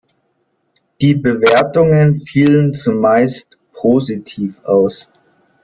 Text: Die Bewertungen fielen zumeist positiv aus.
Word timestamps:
Die 0.99 1.13
Bewertungen 1.13 2.19
fielen 2.19 2.73
zumeist 2.73 3.59
positiv 3.71 4.59
aus. 4.65 5.07